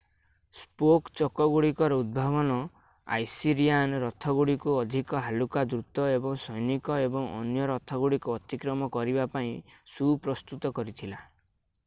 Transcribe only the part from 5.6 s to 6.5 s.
ଦ୍ରୁତ ଏବଂ